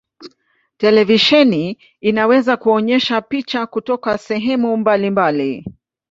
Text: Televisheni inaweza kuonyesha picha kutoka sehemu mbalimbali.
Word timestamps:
Televisheni 0.77 1.77
inaweza 2.01 2.57
kuonyesha 2.57 3.21
picha 3.21 3.65
kutoka 3.65 4.17
sehemu 4.17 4.77
mbalimbali. 4.77 5.65